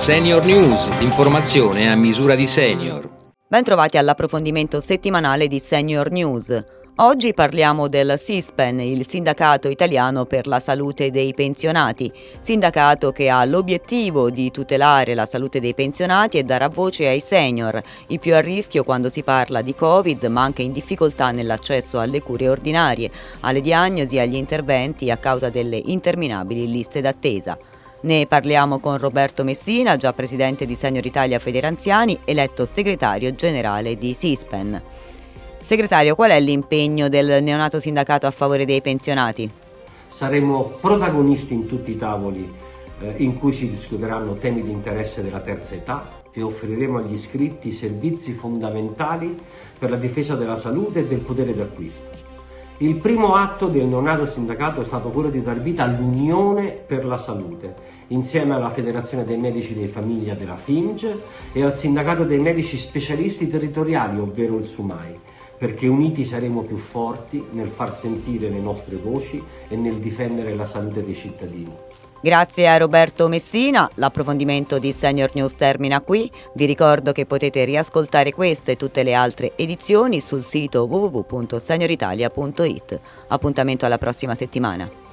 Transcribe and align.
Senior 0.00 0.42
News, 0.46 0.88
l'informazione 0.98 1.92
a 1.92 1.94
misura 1.94 2.34
di 2.34 2.46
senior. 2.46 3.06
Bentrovati 3.46 3.98
all'approfondimento 3.98 4.80
settimanale 4.80 5.46
di 5.46 5.58
Senior 5.58 6.10
News. 6.10 6.64
Oggi 6.96 7.34
parliamo 7.34 7.86
del 7.86 8.14
SISPEN, 8.18 8.80
il 8.80 9.06
Sindacato 9.06 9.68
Italiano 9.68 10.24
per 10.24 10.46
la 10.46 10.58
Salute 10.58 11.10
dei 11.10 11.34
Pensionati, 11.34 12.10
sindacato 12.40 13.12
che 13.12 13.28
ha 13.28 13.44
l'obiettivo 13.44 14.30
di 14.30 14.50
tutelare 14.50 15.14
la 15.14 15.26
salute 15.26 15.60
dei 15.60 15.74
pensionati 15.74 16.38
e 16.38 16.44
dare 16.44 16.68
voce 16.68 17.06
ai 17.06 17.20
senior, 17.20 17.78
i 18.06 18.18
più 18.18 18.34
a 18.34 18.40
rischio 18.40 18.84
quando 18.84 19.10
si 19.10 19.22
parla 19.22 19.60
di 19.60 19.74
Covid, 19.74 20.24
ma 20.24 20.42
anche 20.42 20.62
in 20.62 20.72
difficoltà 20.72 21.30
nell'accesso 21.30 22.00
alle 22.00 22.22
cure 22.22 22.48
ordinarie, 22.48 23.10
alle 23.40 23.60
diagnosi 23.60 24.16
e 24.16 24.20
agli 24.20 24.36
interventi 24.36 25.10
a 25.10 25.18
causa 25.18 25.50
delle 25.50 25.76
interminabili 25.76 26.70
liste 26.70 27.02
d'attesa. 27.02 27.58
Ne 28.02 28.26
parliamo 28.26 28.78
con 28.78 28.96
Roberto 28.96 29.44
Messina, 29.44 29.98
già 29.98 30.14
presidente 30.14 30.64
di 30.64 30.74
Senior 30.74 31.04
Italia 31.04 31.38
Federanziani, 31.38 32.18
eletto 32.24 32.64
segretario 32.64 33.34
generale 33.34 33.98
di 33.98 34.16
Sispen. 34.18 34.82
Segretario, 35.62 36.14
qual 36.14 36.30
è 36.30 36.40
l'impegno 36.40 37.10
del 37.10 37.42
neonato 37.42 37.78
sindacato 37.78 38.26
a 38.26 38.30
favore 38.30 38.64
dei 38.64 38.80
pensionati? 38.80 39.50
Saremo 40.08 40.78
protagonisti 40.80 41.52
in 41.52 41.66
tutti 41.66 41.90
i 41.90 41.98
tavoli 41.98 42.50
eh, 43.00 43.14
in 43.18 43.38
cui 43.38 43.52
si 43.52 43.68
discuteranno 43.70 44.32
temi 44.36 44.62
di 44.62 44.70
interesse 44.70 45.22
della 45.22 45.40
terza 45.40 45.74
età 45.74 46.22
e 46.32 46.40
offriremo 46.40 46.96
agli 46.96 47.12
iscritti 47.12 47.70
servizi 47.70 48.32
fondamentali 48.32 49.36
per 49.78 49.90
la 49.90 49.96
difesa 49.96 50.36
della 50.36 50.58
salute 50.58 51.00
e 51.00 51.06
del 51.06 51.18
potere 51.18 51.54
d'acquisto. 51.54 52.19
Il 52.82 52.96
primo 52.96 53.34
atto 53.34 53.66
del 53.66 53.84
neonato 53.84 54.26
sindacato 54.26 54.80
è 54.80 54.86
stato 54.86 55.10
quello 55.10 55.28
di 55.28 55.42
dar 55.42 55.60
vita 55.60 55.82
all'Unione 55.82 56.70
per 56.70 57.04
la 57.04 57.18
Salute, 57.18 57.74
insieme 58.06 58.54
alla 58.54 58.70
Federazione 58.70 59.26
dei 59.26 59.36
Medici 59.36 59.74
di 59.74 59.86
Famiglia 59.86 60.32
della 60.32 60.56
FIMG 60.56 61.14
e 61.52 61.62
al 61.62 61.74
Sindacato 61.74 62.24
dei 62.24 62.38
Medici 62.38 62.78
Specialisti 62.78 63.48
Territoriali, 63.48 64.18
ovvero 64.18 64.56
il 64.56 64.64
SUMAI, 64.64 65.18
perché 65.58 65.88
uniti 65.88 66.24
saremo 66.24 66.62
più 66.62 66.78
forti 66.78 67.44
nel 67.50 67.68
far 67.68 67.94
sentire 67.94 68.48
le 68.48 68.60
nostre 68.60 68.96
voci 68.96 69.44
e 69.68 69.76
nel 69.76 69.96
difendere 69.96 70.54
la 70.54 70.64
salute 70.64 71.04
dei 71.04 71.14
cittadini. 71.14 71.76
Grazie 72.22 72.68
a 72.68 72.76
Roberto 72.76 73.28
Messina, 73.28 73.88
l'approfondimento 73.94 74.78
di 74.78 74.92
Senior 74.92 75.30
News 75.32 75.54
termina 75.54 76.02
qui. 76.02 76.30
Vi 76.52 76.66
ricordo 76.66 77.12
che 77.12 77.24
potete 77.24 77.64
riascoltare 77.64 78.30
queste 78.32 78.72
e 78.72 78.76
tutte 78.76 79.02
le 79.02 79.14
altre 79.14 79.52
edizioni 79.56 80.20
sul 80.20 80.44
sito 80.44 80.84
www.senioritalia.it. 80.84 83.00
Appuntamento 83.28 83.86
alla 83.86 83.96
prossima 83.96 84.34
settimana. 84.34 85.09